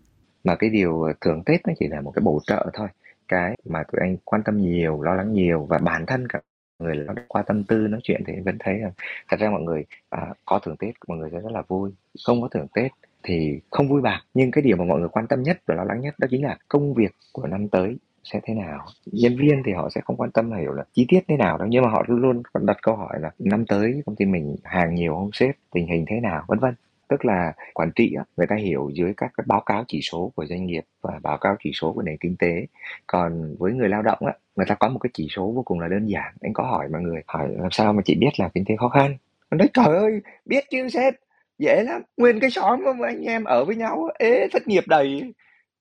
mà 0.44 0.56
cái 0.56 0.70
điều 0.70 1.02
thưởng 1.20 1.42
Tết 1.46 1.66
nó 1.66 1.72
chỉ 1.80 1.88
là 1.88 2.00
một 2.00 2.12
cái 2.14 2.22
bổ 2.22 2.40
trợ 2.46 2.70
thôi 2.74 2.88
cái 3.28 3.56
mà 3.64 3.82
tụi 3.92 4.00
anh 4.00 4.16
quan 4.24 4.42
tâm 4.44 4.56
nhiều 4.60 5.02
lo 5.02 5.14
lắng 5.14 5.32
nhiều 5.32 5.66
và 5.68 5.78
bản 5.78 6.06
thân 6.06 6.28
cả 6.28 6.40
người 6.78 6.94
lao 6.94 7.14
động 7.14 7.24
qua 7.28 7.42
tâm 7.42 7.64
tư 7.64 7.76
nói 7.76 8.00
chuyện 8.02 8.22
thì 8.26 8.32
vẫn 8.44 8.56
thấy 8.60 8.78
là 8.78 8.90
thật 9.28 9.36
ra 9.40 9.50
mọi 9.50 9.62
người 9.62 9.84
à, 10.10 10.34
có 10.44 10.58
thưởng 10.58 10.76
Tết 10.76 10.94
mọi 11.08 11.18
người 11.18 11.30
sẽ 11.32 11.40
rất 11.40 11.52
là 11.52 11.62
vui. 11.68 11.90
Không 12.24 12.42
có 12.42 12.48
thưởng 12.48 12.66
Tết 12.74 12.92
thì 13.22 13.60
không 13.70 13.88
vui 13.88 14.02
bạc 14.02 14.20
nhưng 14.34 14.50
cái 14.50 14.62
điều 14.62 14.76
mà 14.76 14.84
mọi 14.84 15.00
người 15.00 15.08
quan 15.08 15.26
tâm 15.26 15.42
nhất 15.42 15.58
và 15.66 15.74
lo 15.74 15.84
lắng 15.84 16.00
nhất 16.00 16.14
đó 16.18 16.28
chính 16.30 16.44
là 16.44 16.58
công 16.68 16.94
việc 16.94 17.12
của 17.32 17.46
năm 17.46 17.68
tới 17.68 17.96
sẽ 18.24 18.40
thế 18.42 18.54
nào. 18.54 18.86
Nhân 19.06 19.36
viên 19.36 19.62
thì 19.66 19.72
họ 19.72 19.88
sẽ 19.90 20.00
không 20.04 20.16
quan 20.16 20.30
tâm 20.30 20.50
là 20.50 20.58
hiểu 20.58 20.72
là 20.72 20.84
chi 20.92 21.06
tiết 21.08 21.20
thế 21.28 21.36
nào 21.36 21.58
đâu 21.58 21.68
nhưng 21.68 21.82
mà 21.82 21.90
họ 21.90 22.04
luôn 22.08 22.20
luôn 22.20 22.42
đặt 22.66 22.76
câu 22.82 22.96
hỏi 22.96 23.20
là 23.20 23.30
năm 23.38 23.66
tới 23.66 24.02
công 24.06 24.16
ty 24.16 24.24
mình 24.24 24.56
hàng 24.64 24.94
nhiều 24.94 25.14
không 25.14 25.30
sếp 25.32 25.56
tình 25.72 25.86
hình 25.86 26.04
thế 26.08 26.20
nào 26.20 26.44
vân 26.48 26.58
vân 26.58 26.74
tức 27.08 27.24
là 27.24 27.52
quản 27.74 27.90
trị 27.96 28.14
á, 28.18 28.24
người 28.36 28.46
ta 28.46 28.56
hiểu 28.56 28.90
dưới 28.94 29.14
các 29.16 29.30
cái 29.36 29.44
báo 29.46 29.60
cáo 29.60 29.84
chỉ 29.88 30.00
số 30.02 30.32
của 30.36 30.46
doanh 30.46 30.66
nghiệp 30.66 30.84
và 31.02 31.20
báo 31.22 31.38
cáo 31.38 31.56
chỉ 31.64 31.70
số 31.74 31.92
của 31.92 32.02
nền 32.02 32.16
kinh 32.20 32.36
tế. 32.36 32.66
Còn 33.06 33.56
với 33.58 33.72
người 33.72 33.88
lao 33.88 34.02
động 34.02 34.18
á 34.26 34.32
người 34.56 34.66
ta 34.68 34.74
có 34.74 34.88
một 34.88 34.98
cái 34.98 35.10
chỉ 35.14 35.28
số 35.30 35.52
vô 35.52 35.62
cùng 35.62 35.80
là 35.80 35.88
đơn 35.88 36.06
giản. 36.06 36.34
Anh 36.40 36.52
có 36.52 36.64
hỏi 36.64 36.88
mọi 36.88 37.00
người 37.02 37.22
hỏi 37.26 37.48
làm 37.58 37.70
sao 37.70 37.92
mà 37.92 38.02
chị 38.04 38.14
biết 38.14 38.30
là 38.38 38.48
kinh 38.54 38.64
tế 38.64 38.74
khó 38.78 38.88
khăn? 38.88 39.16
Anh 39.50 39.58
nói 39.58 39.68
trời 39.74 39.96
ơi 39.96 40.20
biết 40.44 40.64
chứ 40.70 40.88
sếp? 40.88 41.14
Dễ 41.58 41.82
lắm. 41.82 42.02
Nguyên 42.16 42.40
cái 42.40 42.50
xóm 42.50 42.84
mà 42.98 43.08
anh 43.08 43.22
em 43.22 43.44
ở 43.44 43.64
với 43.64 43.76
nhau 43.76 44.08
ế 44.18 44.48
thất 44.52 44.68
nghiệp 44.68 44.84
đầy. 44.86 45.32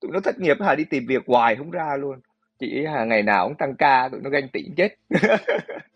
Tụi 0.01 0.11
nó 0.11 0.19
thất 0.19 0.39
nghiệp 0.39 0.57
hả? 0.61 0.75
Đi 0.75 0.83
tìm 0.83 1.05
việc 1.07 1.23
hoài 1.27 1.55
không 1.55 1.71
ra 1.71 1.97
luôn 1.97 2.19
chị 2.71 2.85
hà 2.85 3.05
ngày 3.05 3.23
nào 3.23 3.47
cũng 3.47 3.57
tăng 3.57 3.75
ca 3.75 4.09
tụi 4.11 4.21
nó 4.21 4.29
ganh 4.29 4.47
tị 4.47 4.63
chết. 4.77 4.89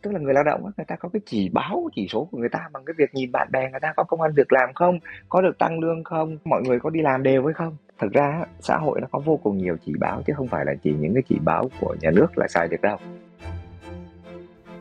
Tức 0.01 0.11
là 0.11 0.19
người 0.19 0.33
lao 0.33 0.43
động 0.43 0.63
người 0.77 0.85
ta 0.87 0.95
có 0.95 1.09
cái 1.13 1.19
chỉ 1.25 1.49
báo 1.49 1.89
chỉ 1.95 2.07
số 2.11 2.27
của 2.31 2.37
người 2.37 2.49
ta 2.49 2.69
bằng 2.73 2.85
cái 2.85 2.93
việc 2.97 3.13
nhìn 3.13 3.31
bạn 3.31 3.47
bè 3.51 3.69
người 3.71 3.79
ta 3.79 3.93
có 3.95 4.03
công 4.03 4.21
ăn 4.21 4.33
việc 4.35 4.53
làm 4.53 4.73
không 4.73 4.99
có 5.29 5.41
được 5.41 5.57
tăng 5.57 5.79
lương 5.79 6.03
không 6.03 6.37
mọi 6.45 6.61
người 6.61 6.79
có 6.79 6.89
đi 6.89 7.01
làm 7.01 7.23
đều 7.23 7.45
hay 7.45 7.53
không. 7.53 7.77
Thực 8.01 8.13
ra 8.13 8.45
xã 8.59 8.77
hội 8.77 9.01
nó 9.01 9.07
có 9.11 9.19
vô 9.19 9.37
cùng 9.43 9.57
nhiều 9.57 9.77
chỉ 9.85 9.93
báo 9.99 10.21
chứ 10.27 10.33
không 10.37 10.47
phải 10.47 10.65
là 10.65 10.73
chỉ 10.83 10.93
những 10.99 11.13
cái 11.13 11.23
chỉ 11.29 11.35
báo 11.39 11.69
của 11.79 11.95
nhà 12.01 12.11
nước 12.11 12.37
là 12.37 12.47
sai 12.47 12.67
được 12.67 12.81
đâu. 12.81 12.97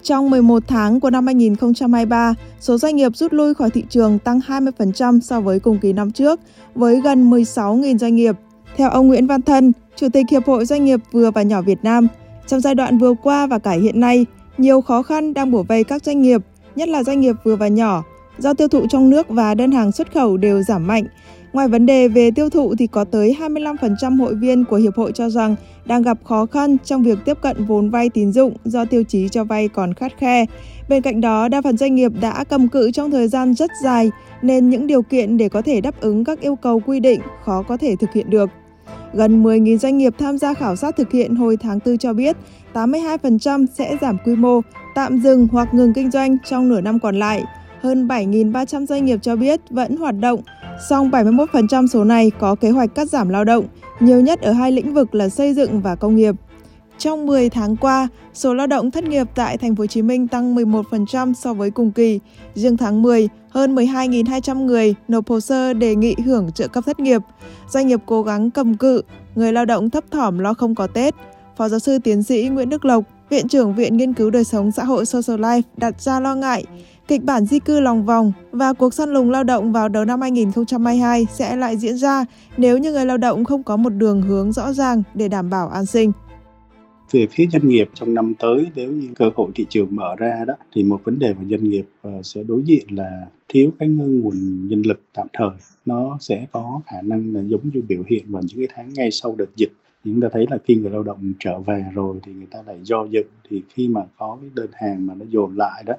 Trong 0.03 0.31
11 0.31 0.63
tháng 0.69 1.01
của 1.01 1.11
năm 1.11 1.27
2023, 1.27 2.35
số 2.61 2.79
doanh 2.79 2.97
nghiệp 2.97 3.13
rút 3.15 3.33
lui 3.33 3.55
khỏi 3.55 3.71
thị 3.71 3.85
trường 3.89 4.19
tăng 4.19 4.39
20% 4.39 5.21
so 5.21 5.41
với 5.41 5.61
cùng 5.61 5.79
kỳ 5.79 5.93
năm 5.93 6.11
trước, 6.11 6.41
với 6.75 7.01
gần 7.01 7.31
16.000 7.31 7.99
doanh 7.99 8.15
nghiệp. 8.15 8.35
Theo 8.77 8.91
ông 8.91 9.09
Nguyễn 9.09 9.27
Văn 9.27 9.43
Thân, 9.43 9.73
Chủ 9.97 10.09
tịch 10.09 10.27
Hiệp 10.31 10.47
hội 10.47 10.65
Doanh 10.65 10.85
nghiệp 10.85 11.01
vừa 11.13 11.31
và 11.31 11.43
nhỏ 11.43 11.63
Việt 11.63 11.79
Nam, 11.83 12.09
trong 12.47 12.61
giai 12.61 12.75
đoạn 12.75 12.99
vừa 12.99 13.15
qua 13.23 13.47
và 13.47 13.59
cả 13.59 13.71
hiện 13.71 14.01
nay, 14.01 14.27
nhiều 14.59 14.81
khó 14.81 15.03
khăn 15.03 15.35
đang 15.35 15.51
bủa 15.51 15.63
vây 15.63 15.85
các 15.85 16.05
doanh 16.05 16.23
nghiệp, 16.23 16.41
nhất 16.77 16.89
là 16.89 17.03
doanh 17.03 17.21
nghiệp 17.21 17.35
vừa 17.45 17.57
và 17.57 17.69
nhỏ, 17.69 18.05
do 18.39 18.55
tiêu 18.55 18.69
thụ 18.69 18.87
trong 18.91 19.11
nước 19.11 19.29
và 19.29 19.55
đơn 19.55 19.73
hàng 19.73 19.93
xuất 19.93 20.13
khẩu 20.13 20.37
đều 20.37 20.63
giảm 20.63 20.87
mạnh. 20.87 21.05
Ngoài 21.53 21.69
vấn 21.69 21.87
đề 21.87 22.09
về 22.09 22.31
tiêu 22.31 22.51
thụ 22.51 22.75
thì 22.79 22.87
có 22.87 23.05
tới 23.05 23.37
25% 23.41 24.19
hội 24.19 24.35
viên 24.35 24.65
của 24.65 24.77
hiệp 24.77 24.97
hội 24.97 25.13
cho 25.13 25.31
rằng 25.31 25.57
đang 25.87 26.03
gặp 26.03 26.19
khó 26.25 26.47
khăn 26.47 26.77
trong 26.85 27.03
việc 27.03 27.19
tiếp 27.25 27.39
cận 27.43 27.65
vốn 27.65 27.91
vay 27.91 28.09
tín 28.09 28.33
dụng 28.33 28.57
do 28.65 28.85
tiêu 28.85 29.03
chí 29.09 29.29
cho 29.29 29.45
vay 29.45 29.69
còn 29.69 29.95
khắt 29.95 30.13
khe. 30.19 30.45
Bên 30.89 31.03
cạnh 31.03 31.21
đó, 31.21 31.49
đa 31.49 31.63
phần 31.63 31.77
doanh 31.77 31.95
nghiệp 31.95 32.13
đã 32.21 32.45
cầm 32.49 32.69
cự 32.69 32.91
trong 32.91 33.11
thời 33.11 33.29
gian 33.29 33.55
rất 33.55 33.71
dài 33.83 34.11
nên 34.43 34.71
những 34.71 34.87
điều 34.87 35.03
kiện 35.03 35.37
để 35.37 35.49
có 35.49 35.63
thể 35.63 35.81
đáp 35.81 36.01
ứng 36.01 36.25
các 36.25 36.41
yêu 36.41 36.57
cầu 36.57 36.81
quy 36.87 37.01
định 37.01 37.21
khó 37.45 37.63
có 37.63 37.77
thể 37.77 37.97
thực 37.97 38.13
hiện 38.13 38.31
được. 38.31 38.51
Gần 39.13 39.43
10.000 39.43 39.79
doanh 39.79 39.99
nghiệp 39.99 40.15
tham 40.19 40.39
gia 40.39 40.55
khảo 40.55 40.77
sát 40.77 40.97
thực 40.97 41.13
hiện 41.13 41.35
hồi 41.35 41.57
tháng 41.57 41.79
4 41.87 41.99
cho 41.99 42.13
biết 42.13 42.37
82% 42.75 43.67
sẽ 43.75 43.97
giảm 44.01 44.17
quy 44.25 44.37
mô, 44.37 44.61
tạm 44.95 45.19
dừng 45.19 45.49
hoặc 45.53 45.75
ngừng 45.75 45.93
kinh 45.93 46.11
doanh 46.11 46.37
trong 46.45 46.69
nửa 46.69 46.81
năm 46.81 46.99
còn 46.99 47.17
lại. 47.17 47.45
Hơn 47.81 48.09
7.300 48.09 48.87
doanh 48.87 49.05
nghiệp 49.05 49.19
cho 49.23 49.37
biết 49.37 49.61
vẫn 49.71 49.97
hoạt 49.97 50.15
động, 50.21 50.41
song 50.89 51.11
71% 51.11 51.87
số 51.87 52.05
này 52.05 52.31
có 52.39 52.55
kế 52.55 52.71
hoạch 52.71 52.95
cắt 52.95 53.09
giảm 53.09 53.29
lao 53.29 53.45
động, 53.45 53.65
nhiều 54.01 54.21
nhất 54.21 54.41
ở 54.41 54.53
hai 54.53 54.73
lĩnh 54.73 54.95
vực 54.95 55.15
là 55.15 55.29
xây 55.29 55.55
dựng 55.55 55.81
và 55.81 55.97
công 55.97 56.17
nghiệp. 56.17 56.35
Trong 56.99 57.27
10 57.27 57.51
tháng 57.51 57.77
qua, 57.77 58.09
số 58.35 58.55
lao 58.55 58.67
động 58.67 58.91
thất 58.91 59.05
nghiệp 59.05 59.27
tại 59.35 59.59
thành 59.59 59.77
phố 59.77 59.83
Hồ 59.83 59.87
Chí 59.87 60.03
Minh 60.03 60.29
tăng 60.29 60.57
11% 60.57 61.35
so 61.35 61.55
với 61.55 61.71
cùng 61.71 61.93
kỳ. 61.93 62.21
Riêng 62.55 62.77
tháng 62.77 63.03
10, 63.03 63.29
hơn 63.49 63.75
12.200 63.75 64.65
người 64.65 64.95
nộp 65.09 65.29
hồ 65.29 65.41
sơ 65.41 65.73
đề 65.73 65.95
nghị 65.95 66.15
hưởng 66.25 66.53
trợ 66.53 66.69
cấp 66.69 66.85
thất 66.87 67.01
nghiệp. 67.01 67.23
Doanh 67.69 67.87
nghiệp 67.87 68.01
cố 68.07 68.23
gắng 68.23 68.51
cầm 68.51 68.77
cự, 68.77 69.03
người 69.35 69.53
lao 69.53 69.65
động 69.65 69.91
thấp 69.91 70.05
thỏm 70.11 70.39
lo 70.39 70.55
không 70.55 70.75
có 70.75 70.87
Tết. 70.87 71.15
Phó 71.57 71.69
giáo 71.69 71.79
sư 71.79 71.99
tiến 71.99 72.23
sĩ 72.23 72.49
Nguyễn 72.49 72.69
Đức 72.69 72.85
Lộc, 72.85 73.05
Viện 73.31 73.49
trưởng 73.49 73.75
Viện 73.75 73.97
Nghiên 73.97 74.15
cứu 74.15 74.31
Đời 74.31 74.45
sống 74.45 74.73
xã 74.73 74.85
hội 74.85 75.07
Social 75.07 75.41
Life 75.41 75.63
đặt 75.77 76.01
ra 76.01 76.21
lo 76.21 76.35
ngại 76.35 76.65
kịch 77.09 77.25
bản 77.25 77.47
di 77.47 77.59
cư 77.59 77.81
lòng 77.81 78.05
vòng 78.05 78.33
và 78.53 78.73
cuộc 78.73 78.95
săn 78.95 79.11
lùng 79.11 79.31
lao 79.31 79.45
động 79.45 79.73
vào 79.73 79.89
đầu 79.89 80.05
năm 80.05 80.21
2022 80.21 81.27
sẽ 81.35 81.57
lại 81.57 81.77
diễn 81.77 81.97
ra 81.97 82.25
nếu 82.57 82.79
như 82.79 82.93
người 82.93 83.07
lao 83.07 83.17
động 83.17 83.45
không 83.45 83.63
có 83.63 83.77
một 83.77 83.91
đường 83.91 84.23
hướng 84.23 84.53
rõ 84.53 84.73
ràng 84.73 85.03
để 85.15 85.29
đảm 85.29 85.51
bảo 85.51 85.69
an 85.69 85.87
sinh 85.87 86.13
về 87.11 87.27
phía 87.31 87.47
doanh 87.53 87.69
nghiệp 87.69 87.89
trong 87.95 88.15
năm 88.15 88.35
tới, 88.39 88.67
nếu 88.75 88.93
như 88.93 89.09
cơ 89.15 89.31
hội 89.37 89.51
thị 89.55 89.67
trường 89.69 89.89
mở 89.91 90.15
ra 90.19 90.45
đó, 90.47 90.55
thì 90.73 90.85
một 90.85 91.01
vấn 91.05 91.19
đề 91.19 91.35
mà 91.35 91.45
doanh 91.51 91.65
nghiệp 91.65 91.85
ờ, 92.03 92.23
sẽ 92.23 92.43
đối 92.43 92.63
diện 92.63 92.87
là 92.91 93.27
thiếu 93.49 93.71
cái 93.79 93.89
nguồn 93.89 94.69
nhân 94.69 94.83
lực 94.87 95.01
tạm 95.15 95.27
thời. 95.33 95.51
Nó 95.87 96.19
sẽ 96.21 96.47
có 96.53 96.81
khả 96.87 97.03
năng 97.03 97.35
là 97.35 97.41
giống 97.41 97.61
như 97.75 97.83
biểu 97.89 98.03
hiện 98.07 98.25
vào 98.29 98.43
những 98.47 98.59
cái 98.59 98.69
tháng 98.75 98.93
ngay 98.95 99.11
sau 99.11 99.35
đợt 99.39 99.57
dịch. 99.57 99.73
Chúng 100.05 100.21
ta 100.21 100.29
thấy 100.33 100.47
là 100.51 100.59
khi 100.65 100.75
người 100.75 100.91
lao 100.91 101.03
động 101.03 101.33
trở 101.39 101.59
về 101.59 101.85
rồi 101.95 102.17
thì 102.23 102.33
người 102.33 102.47
ta 102.51 102.59
lại 102.67 102.79
do 102.83 103.05
dự. 103.11 103.23
Thì 103.49 103.63
khi 103.69 103.89
mà 103.89 104.01
có 104.19 104.39
cái 104.41 104.51
đơn 104.55 104.69
hàng 104.73 105.07
mà 105.07 105.15
nó 105.15 105.25
dồn 105.29 105.57
lại 105.57 105.83
đó, 105.87 105.95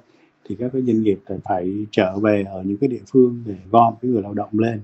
thì 0.50 0.56
các 0.60 0.70
cái 0.74 0.82
doanh 0.82 1.04
nghiệp 1.04 1.20
phải 1.26 1.38
phải 1.44 1.86
trở 1.92 2.20
về 2.20 2.44
ở 2.44 2.64
những 2.64 2.78
cái 2.78 2.88
địa 2.88 3.02
phương 3.12 3.44
để 3.46 3.56
gom 3.72 3.94
cái 4.02 4.12
người 4.12 4.22
lao 4.22 4.34
động 4.34 4.50
lên 4.52 4.82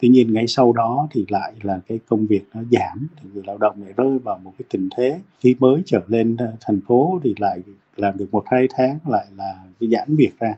tuy 0.00 0.08
nhiên 0.08 0.32
ngay 0.32 0.46
sau 0.46 0.72
đó 0.72 1.08
thì 1.10 1.24
lại 1.28 1.52
là 1.62 1.80
cái 1.88 1.98
công 2.08 2.26
việc 2.26 2.42
nó 2.54 2.60
giảm, 2.70 3.08
thì 3.16 3.28
người 3.34 3.42
lao 3.46 3.58
động 3.58 3.82
lại 3.82 3.92
rơi 3.96 4.18
vào 4.18 4.38
một 4.38 4.52
cái 4.58 4.66
tình 4.70 4.88
thế 4.96 5.20
khi 5.40 5.56
mới 5.58 5.82
trở 5.86 6.00
lên 6.06 6.36
ờ, 6.36 6.52
thành 6.60 6.80
phố 6.86 7.20
thì 7.24 7.34
lại 7.38 7.60
làm 7.96 8.16
được 8.16 8.26
một, 8.32 8.44
hai 8.46 8.68
tháng 8.76 8.98
lại 9.08 9.26
là 9.36 9.64
cái 9.80 9.88
giãn 9.88 10.16
việc 10.16 10.32
ra. 10.38 10.54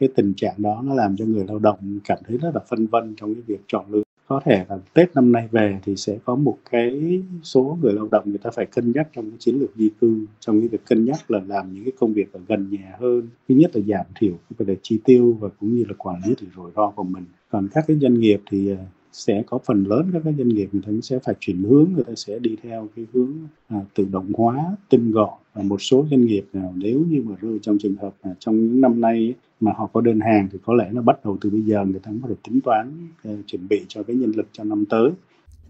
Cái 0.00 0.08
tình 0.16 0.34
trạng 0.36 0.54
đó 0.58 0.82
nó 0.84 0.94
làm 0.94 1.16
cho 1.16 1.24
người 1.24 1.44
lao 1.48 1.58
động 1.58 1.98
cảm 2.04 2.18
thấy 2.26 2.38
rất 2.38 2.50
là 2.54 2.60
phân 2.68 2.86
vân 2.86 3.14
trong 3.16 3.34
cái 3.34 3.42
việc 3.46 3.60
chọn 3.66 3.84
lựa. 3.88 4.02
Có 4.28 4.34
có 4.34 4.40
thể 4.44 4.64
là 4.68 4.78
Tết 4.94 5.14
năm 5.14 5.32
nay 5.32 5.48
về 5.50 5.78
thì 5.82 5.96
sẽ 5.96 6.18
có 6.24 6.34
một 6.34 6.58
cái 6.70 7.22
số 7.42 7.78
người 7.82 7.92
lao 7.92 8.08
động 8.10 8.24
người 8.26 8.38
ta 8.38 8.50
phải 8.50 8.66
cân 8.66 8.92
nhắc 8.94 9.08
trong 9.16 9.30
cái 9.30 9.36
chiến 9.38 9.54
lược 9.60 9.76
di 9.76 9.90
cư, 10.00 10.26
trong 10.40 10.60
cái 10.60 10.68
việc 10.68 10.84
cân 10.86 11.04
nhắc 11.04 11.30
là 11.30 11.40
làm 11.46 11.74
những 11.74 11.84
cái 11.84 11.92
công 11.98 12.12
việc 12.14 12.32
ở 12.32 12.40
gần 12.48 12.70
nhà 12.70 12.92
hơn. 13.00 13.28
Thứ 13.48 13.54
nhất 13.54 13.70
là 13.76 13.82
giảm 13.86 14.06
thiểu 14.20 14.32
cái 14.32 14.54
vấn 14.58 14.66
đề 14.66 14.76
chi 14.82 15.00
tiêu 15.04 15.36
và 15.40 15.48
cũng 15.60 15.76
như 15.76 15.84
là 15.88 15.94
quản 15.98 16.20
lý 16.26 16.34
thì 16.38 16.46
rủi 16.56 16.70
ro 16.76 16.90
của 16.90 17.02
mình 17.02 17.24
còn 17.54 17.68
các 17.74 17.84
cái 17.86 17.96
doanh 18.00 18.20
nghiệp 18.20 18.40
thì 18.50 18.70
à, 18.70 18.76
sẽ 19.12 19.42
có 19.46 19.58
phần 19.64 19.84
lớn 19.84 20.10
các 20.12 20.22
cái 20.24 20.34
doanh 20.38 20.48
nghiệp 20.48 20.68
người 20.72 20.82
ta 20.86 20.92
sẽ 21.02 21.18
phải 21.18 21.34
chuyển 21.40 21.62
hướng 21.62 21.88
người 21.94 22.04
ta 22.04 22.12
sẽ 22.16 22.38
đi 22.38 22.56
theo 22.62 22.88
cái 22.96 23.06
hướng 23.12 23.32
à, 23.68 23.80
tự 23.94 24.06
động 24.12 24.32
hóa 24.34 24.76
tinh 24.88 25.10
gọn 25.10 25.30
và 25.54 25.62
một 25.62 25.82
số 25.82 26.06
doanh 26.10 26.24
nghiệp 26.24 26.44
nào 26.52 26.72
nếu 26.76 27.04
như 27.08 27.22
mà 27.24 27.34
rơi 27.40 27.58
trong 27.62 27.78
trường 27.78 27.96
hợp 27.96 28.14
là 28.24 28.34
trong 28.38 28.56
những 28.56 28.80
năm 28.80 29.00
nay 29.00 29.14
ấy, 29.14 29.34
mà 29.60 29.72
họ 29.76 29.90
có 29.92 30.00
đơn 30.00 30.20
hàng 30.20 30.48
thì 30.52 30.58
có 30.64 30.74
lẽ 30.74 30.90
là 30.92 31.02
bắt 31.02 31.24
đầu 31.24 31.36
từ 31.40 31.50
bây 31.50 31.62
giờ 31.62 31.84
người 31.84 32.00
ta 32.00 32.10
bắt 32.10 32.28
đầu 32.28 32.36
tính 32.48 32.60
toán 32.60 33.08
uh, 33.28 33.46
chuẩn 33.46 33.68
bị 33.68 33.84
cho 33.88 34.02
cái 34.02 34.16
nhân 34.16 34.32
lực 34.36 34.46
cho 34.52 34.64
năm 34.64 34.84
tới. 34.90 35.10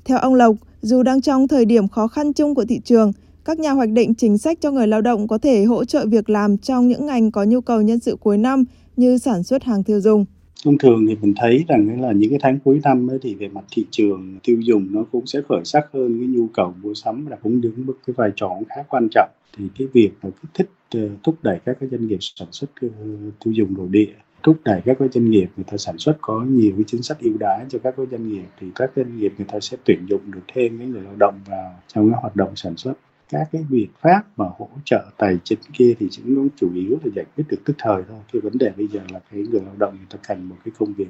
Theo 0.05 0.19
ông 0.19 0.35
Lộc, 0.35 0.57
dù 0.83 1.03
đang 1.03 1.21
trong 1.21 1.49
thời 1.49 1.65
điểm 1.65 1.89
khó 1.89 2.07
khăn 2.07 2.33
chung 2.33 2.55
của 2.55 2.65
thị 2.65 2.81
trường, 2.85 3.13
các 3.45 3.59
nhà 3.59 3.71
hoạch 3.71 3.91
định 3.91 4.15
chính 4.15 4.39
sách 4.39 4.59
cho 4.61 4.71
người 4.71 4.87
lao 4.87 5.01
động 5.01 5.29
có 5.29 5.39
thể 5.39 5.65
hỗ 5.65 5.85
trợ 5.85 6.07
việc 6.07 6.31
làm 6.31 6.59
trong 6.59 6.89
những 6.89 7.07
ngành 7.07 7.31
có 7.31 7.45
nhu 7.45 7.61
cầu 7.61 7.83
nhân 7.83 7.99
sự 7.99 8.17
cuối 8.21 8.39
năm 8.39 8.65
như 8.97 9.19
sản 9.19 9.43
xuất 9.43 9.63
hàng 9.63 9.85
tiêu 9.85 10.01
dùng 10.01 10.25
thông 10.65 10.79
thường 10.79 11.07
thì 11.07 11.17
mình 11.21 11.35
thấy 11.37 11.65
rằng 11.69 12.01
là 12.01 12.13
những 12.13 12.31
cái 12.31 12.39
tháng 12.43 12.59
cuối 12.65 12.81
năm 12.85 13.11
ấy 13.11 13.19
thì 13.23 13.35
về 13.35 13.49
mặt 13.49 13.65
thị 13.71 13.87
trường 13.91 14.39
tiêu 14.43 14.61
dùng 14.61 14.87
nó 14.91 15.05
cũng 15.13 15.27
sẽ 15.27 15.41
khởi 15.49 15.65
sắc 15.65 15.87
hơn, 15.93 16.19
cái 16.19 16.29
nhu 16.29 16.49
cầu 16.55 16.75
mua 16.83 16.95
sắm 16.95 17.27
là 17.27 17.37
cũng 17.37 17.61
đứng 17.61 17.87
mức 17.87 17.95
cái 18.07 18.15
vai 18.17 18.31
trò 18.37 18.51
khá 18.69 18.83
quan 18.89 19.09
trọng. 19.11 19.31
Thì 19.57 19.65
cái 19.79 19.89
việc 19.93 20.11
mà 20.23 20.31
kích 20.43 20.51
thích 20.55 20.71
ờ, 20.95 21.09
thúc 21.23 21.35
đẩy 21.43 21.59
các 21.65 21.77
cái 21.81 21.89
doanh 21.89 22.07
nghiệp 22.07 22.19
sản 22.21 22.49
xuất 22.53 22.71
ờ, 22.81 22.89
tiêu 23.45 23.53
dùng 23.53 23.75
nội 23.75 23.89
địa, 23.91 24.15
thúc 24.43 24.57
đẩy 24.65 24.81
các 24.85 24.97
cái 24.99 25.09
doanh 25.13 25.31
nghiệp 25.31 25.47
người 25.57 25.65
ta 25.71 25.77
sản 25.77 25.99
xuất 25.99 26.19
có 26.21 26.45
nhiều 26.49 26.73
cái 26.77 26.85
chính 26.87 27.03
sách 27.03 27.19
ưu 27.21 27.37
đãi 27.41 27.65
cho 27.69 27.79
các 27.79 27.95
cái 27.97 28.07
doanh 28.11 28.29
nghiệp 28.29 28.47
thì 28.61 28.67
các 28.75 28.91
doanh 28.97 29.17
nghiệp 29.19 29.33
người 29.39 29.47
ta 29.53 29.61
sẽ 29.61 29.77
tuyển 29.85 30.07
dụng 30.09 30.31
được 30.31 30.41
thêm 30.55 30.79
cái 30.79 30.87
người 30.87 31.03
lao 31.03 31.15
động 31.19 31.41
vào 31.47 31.81
trong 31.87 32.11
cái 32.11 32.19
hoạt 32.23 32.37
động 32.37 32.57
sản 32.57 32.77
xuất 32.77 32.95
các 33.35 33.49
cái 33.53 33.65
biện 33.71 33.91
pháp 34.01 34.23
mà 34.37 34.45
hỗ 34.59 34.69
trợ 34.85 35.05
tài 35.19 35.39
chính 35.45 35.59
kia 35.73 35.95
thì 35.99 36.09
chúng 36.11 36.35
nó 36.35 36.43
chủ 36.57 36.69
yếu 36.75 36.99
là 37.05 37.11
giải 37.17 37.25
quyết 37.37 37.45
được 37.49 37.57
tức 37.65 37.75
thời 37.79 38.03
thôi. 38.09 38.19
Cái 38.33 38.41
vấn 38.41 38.59
đề 38.59 38.73
bây 38.77 38.87
giờ 38.89 39.01
là 39.13 39.21
cái 39.31 39.41
người 39.41 39.61
lao 39.61 39.75
động 39.79 39.97
người 39.97 40.07
ta 40.11 40.19
cần 40.29 40.45
một 40.45 40.57
cái 40.65 40.73
công 40.79 40.93
việc 40.93 41.09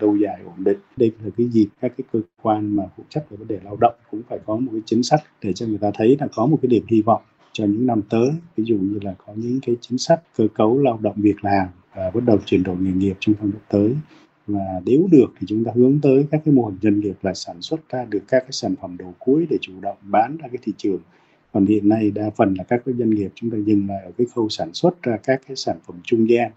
lâu 0.00 0.16
dài 0.16 0.40
ổn 0.44 0.64
định. 0.64 0.78
Đây 0.96 1.12
là 1.24 1.30
cái 1.36 1.48
dịp 1.48 1.66
các 1.80 1.92
cái 1.96 2.04
cơ 2.12 2.20
quan 2.42 2.76
mà 2.76 2.84
phụ 2.96 3.04
trách 3.08 3.30
về 3.30 3.36
vấn 3.36 3.48
đề 3.48 3.60
lao 3.64 3.76
động 3.80 3.94
cũng 4.10 4.22
phải 4.28 4.38
có 4.46 4.56
một 4.56 4.70
cái 4.72 4.82
chính 4.86 5.02
sách 5.02 5.22
để 5.42 5.52
cho 5.52 5.66
người 5.66 5.78
ta 5.78 5.90
thấy 5.94 6.16
là 6.20 6.26
có 6.34 6.46
một 6.46 6.58
cái 6.62 6.68
điểm 6.68 6.84
hy 6.88 7.02
vọng 7.02 7.22
cho 7.52 7.64
những 7.64 7.86
năm 7.86 8.02
tới. 8.10 8.28
Ví 8.56 8.64
dụ 8.64 8.76
như 8.76 8.98
là 9.02 9.14
có 9.26 9.32
những 9.36 9.58
cái 9.66 9.76
chính 9.80 9.98
sách 9.98 10.20
cơ 10.36 10.48
cấu 10.54 10.78
lao 10.78 10.98
động 11.02 11.16
việc 11.16 11.44
làm 11.44 11.68
và 11.94 12.10
bắt 12.10 12.24
đầu 12.26 12.38
chuyển 12.44 12.62
đổi 12.62 12.76
nghề 12.76 12.92
nghiệp 12.92 13.16
trong 13.20 13.34
năm 13.40 13.52
tới. 13.68 13.96
Và 14.46 14.80
nếu 14.84 15.08
được 15.12 15.26
thì 15.38 15.46
chúng 15.46 15.64
ta 15.64 15.72
hướng 15.74 15.98
tới 16.02 16.26
các 16.30 16.40
cái 16.44 16.54
mô 16.54 16.66
hình 16.66 16.78
doanh 16.82 17.00
nghiệp 17.00 17.14
là 17.22 17.34
sản 17.34 17.62
xuất 17.62 17.88
ra 17.88 18.04
được 18.04 18.22
các 18.28 18.40
cái 18.40 18.52
sản 18.52 18.74
phẩm 18.82 18.96
đầu 18.98 19.14
cuối 19.18 19.46
để 19.50 19.56
chủ 19.60 19.72
động 19.82 19.96
bán 20.02 20.36
ra 20.36 20.48
cái 20.48 20.58
thị 20.62 20.72
trường 20.76 21.00
còn 21.56 21.66
hiện 21.66 21.88
nay 21.88 22.10
đa 22.10 22.30
phần 22.30 22.54
là 22.54 22.64
các 22.64 22.82
cái 22.86 22.94
doanh 22.98 23.10
nghiệp 23.10 23.30
chúng 23.34 23.50
ta 23.50 23.58
dừng 23.58 23.88
lại 23.88 24.02
ở 24.04 24.10
cái 24.18 24.26
khâu 24.34 24.48
sản 24.48 24.72
xuất 24.72 25.02
ra 25.02 25.16
các 25.22 25.40
cái 25.48 25.56
sản 25.56 25.78
phẩm 25.86 25.96
trung 26.04 26.30
gian. 26.30 26.50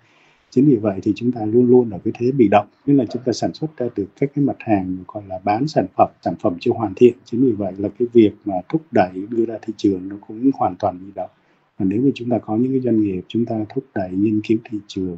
Chính 0.49 0.65
vì 0.65 0.75
vậy 0.75 0.99
thì 1.03 1.13
chúng 1.15 1.31
ta 1.31 1.45
luôn 1.45 1.69
luôn 1.69 1.89
ở 1.89 1.99
cái 2.03 2.13
thế 2.19 2.31
bị 2.31 2.47
động, 2.47 2.67
nghĩa 2.85 2.93
là 2.93 3.05
chúng 3.05 3.21
ta 3.25 3.31
sản 3.31 3.53
xuất 3.53 3.77
ra 3.77 3.87
được 3.95 4.05
các 4.19 4.31
cái 4.35 4.45
mặt 4.45 4.55
hàng 4.59 4.97
gọi 5.07 5.23
là 5.27 5.39
bán 5.43 5.67
sản 5.67 5.85
phẩm 5.97 6.09
sản 6.21 6.33
phẩm 6.41 6.57
chưa 6.59 6.71
hoàn 6.71 6.93
thiện. 6.95 7.13
Chính 7.25 7.41
vì 7.45 7.51
vậy 7.51 7.73
là 7.77 7.89
cái 7.99 8.07
việc 8.13 8.31
mà 8.45 8.53
thúc 8.69 8.81
đẩy 8.91 9.09
đưa 9.29 9.45
ra 9.45 9.57
thị 9.61 9.73
trường 9.77 10.07
nó 10.09 10.15
cũng 10.27 10.49
hoàn 10.53 10.75
toàn 10.79 10.99
bị 11.05 11.11
động. 11.15 11.29
Và 11.77 11.85
nếu 11.85 12.01
như 12.01 12.11
chúng 12.15 12.29
ta 12.29 12.39
có 12.39 12.57
những 12.57 12.71
cái 12.71 12.81
doanh 12.81 13.01
nghiệp 13.01 13.21
chúng 13.27 13.45
ta 13.45 13.55
thúc 13.69 13.83
đẩy 13.95 14.09
nghiên 14.11 14.41
cứu 14.47 14.57
thị 14.71 14.77
trường 14.87 15.17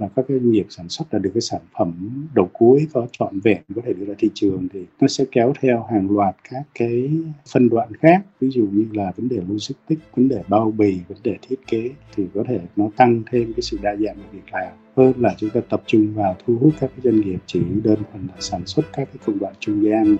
và 0.00 0.08
các 0.16 0.24
cái 0.28 0.38
doanh 0.38 0.50
nghiệp 0.50 0.66
sản 0.70 0.88
xuất 0.88 1.10
ra 1.10 1.18
được 1.18 1.30
cái 1.34 1.40
sản 1.40 1.60
phẩm 1.78 1.92
đầu 2.34 2.50
cuối 2.52 2.86
có 2.92 3.06
trọn 3.12 3.40
vẹn 3.40 3.62
có 3.76 3.82
thể 3.84 3.92
đưa 3.92 4.06
ra 4.06 4.14
thị 4.18 4.30
trường 4.34 4.68
thì 4.72 4.84
nó 5.00 5.08
sẽ 5.08 5.24
kéo 5.32 5.52
theo 5.60 5.86
hàng 5.90 6.10
loạt 6.10 6.36
các 6.50 6.62
cái 6.74 7.10
phân 7.52 7.68
đoạn 7.68 7.88
khác. 7.94 8.24
Ví 8.40 8.48
dụ 8.50 8.66
như 8.72 8.86
là 8.92 9.12
vấn 9.16 9.28
đề 9.28 9.36
logistics 9.48 10.02
vấn 10.16 10.28
đề 10.28 10.42
bao 10.48 10.70
bì 10.78 11.00
vấn 11.08 11.18
đề 11.22 11.36
thiết 11.48 11.56
kế 11.66 11.90
thì 12.16 12.24
có 12.34 12.44
thể 12.48 12.60
nó 12.76 12.90
tăng 12.96 13.22
thêm 13.30 13.52
cái 13.52 13.62
sự 13.62 13.78
đa 13.82 13.96
dạng 13.96 14.16
của 14.16 14.22
việc 14.32 14.52
làm. 14.52 14.72
Hơn 14.96 15.12
là 15.16 15.34
chúng 15.38 15.50
ta 15.50 15.60
tập 15.70 15.82
trung 15.86 16.14
vào 16.14 16.36
thu 16.46 16.56
hút 16.60 16.72
các 16.80 16.90
cái 16.96 17.00
doanh 17.04 17.20
nghiệp 17.20 17.38
chỉ 17.46 17.60
đơn 17.84 17.98
thuần 18.12 18.26
là 18.26 18.34
sản 18.40 18.66
xuất 18.66 18.86
các 18.92 19.08
cái 19.12 19.22
công 19.26 19.38
đoạn 19.38 19.54
trung 19.60 19.84
gian. 19.84 20.16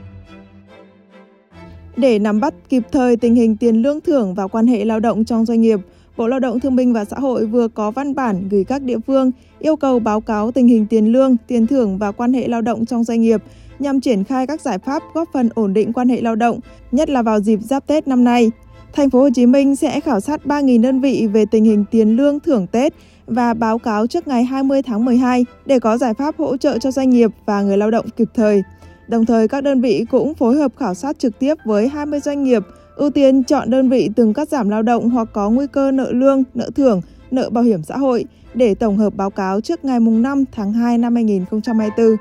Để 1.97 2.19
nắm 2.19 2.41
bắt 2.41 2.55
kịp 2.69 2.83
thời 2.93 3.17
tình 3.17 3.35
hình 3.35 3.57
tiền 3.57 3.77
lương 3.77 4.01
thưởng 4.01 4.35
và 4.35 4.47
quan 4.47 4.67
hệ 4.67 4.85
lao 4.85 5.01
động 5.01 5.25
trong 5.25 5.45
doanh 5.45 5.61
nghiệp, 5.61 5.81
Bộ 6.17 6.27
Lao 6.29 6.41
động 6.41 6.61
Thương 6.61 6.77
binh 6.77 6.93
và 6.93 7.05
Xã 7.05 7.17
hội 7.19 7.47
vừa 7.47 7.69
có 7.69 7.91
văn 7.91 8.15
bản 8.15 8.49
gửi 8.51 8.65
các 8.65 8.83
địa 8.83 8.99
phương 9.07 9.31
yêu 9.59 9.77
cầu 9.77 9.99
báo 9.99 10.21
cáo 10.21 10.53
tình 10.53 10.69
hình 10.69 10.87
tiền 10.87 11.13
lương, 11.13 11.37
tiền 11.47 11.67
thưởng 11.67 11.99
và 11.99 12.13
quan 12.13 12.33
hệ 12.33 12.49
lao 12.49 12.63
động 12.63 12.87
trong 12.87 13.05
doanh 13.05 13.21
nghiệp 13.21 13.43
nhằm 13.79 14.01
triển 14.01 14.25
khai 14.25 14.47
các 14.47 14.61
giải 14.61 14.79
pháp 14.79 15.03
góp 15.15 15.29
phần 15.33 15.49
ổn 15.55 15.73
định 15.73 15.93
quan 15.93 16.09
hệ 16.09 16.21
lao 16.21 16.37
động, 16.37 16.61
nhất 16.93 17.11
là 17.11 17.23
vào 17.23 17.41
dịp 17.41 17.59
giáp 17.63 17.87
Tết 17.87 18.09
năm 18.09 18.25
nay. 18.25 18.51
Thành 18.93 19.11
phố 19.11 19.21
Hồ 19.21 19.29
Chí 19.35 19.47
Minh 19.47 19.77
sẽ 19.77 20.01
khảo 20.01 20.21
sát 20.21 20.41
3.000 20.45 20.83
đơn 20.83 21.01
vị 21.01 21.29
về 21.33 21.45
tình 21.51 21.65
hình 21.65 21.85
tiền 21.91 22.17
lương 22.17 22.41
thưởng 22.41 22.67
Tết 22.67 22.95
và 23.27 23.55
báo 23.55 23.79
cáo 23.79 24.07
trước 24.07 24.29
ngày 24.29 24.45
20 24.45 24.83
tháng 24.83 25.05
12 25.05 25.45
để 25.67 25.79
có 25.79 25.99
giải 25.99 26.15
pháp 26.15 26.37
hỗ 26.39 26.57
trợ 26.57 26.79
cho 26.79 26.91
doanh 26.91 27.11
nghiệp 27.11 27.31
và 27.47 27.63
người 27.63 27.77
lao 27.77 27.91
động 27.91 28.07
kịp 28.17 28.29
thời. 28.35 28.63
Đồng 29.09 29.27
thời, 29.27 29.49
các 29.49 29.65
đơn 29.65 29.81
vị 29.81 30.05
cũng 30.11 30.35
phối 30.35 30.57
hợp 30.57 30.73
khảo 30.79 30.95
sát 30.95 31.19
trực 31.19 31.39
tiếp 31.39 31.55
với 31.65 31.89
20 31.89 32.21
doanh 32.21 32.45
nghiệp, 32.45 32.63
ưu 33.01 33.11
tiên 33.11 33.45
chọn 33.45 33.71
đơn 33.71 33.89
vị 33.89 34.11
từng 34.17 34.35
cắt 34.35 34.49
giảm 34.49 34.69
lao 34.69 34.83
động 34.83 35.11
hoặc 35.11 35.29
có 35.33 35.51
nguy 35.51 35.67
cơ 35.67 35.91
nợ 35.91 36.13
lương, 36.13 36.43
nợ 36.55 36.71
thưởng, 36.75 37.01
nợ 37.31 37.51
bảo 37.51 37.65
hiểm 37.65 37.83
xã 37.83 37.97
hội 37.97 38.25
để 38.55 38.75
tổng 38.75 38.97
hợp 38.97 39.15
báo 39.17 39.31
cáo 39.31 39.61
trước 39.61 39.85
ngày 39.85 40.01
5 40.01 40.45
tháng 40.53 40.73
2 40.73 40.99
năm 40.99 41.15
2024. 41.15 42.17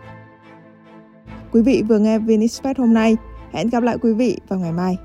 Quý 1.52 1.62
vị 1.62 1.84
vừa 1.88 2.00
nghe 2.00 2.20
VinExpress 2.20 2.80
hôm 2.80 2.94
nay. 2.94 3.18
Hẹn 3.52 3.70
gặp 3.70 3.84
lại 3.84 3.98
quý 4.02 4.14
vị 4.14 4.38
vào 4.48 4.60
ngày 4.60 4.72
mai. 4.72 4.98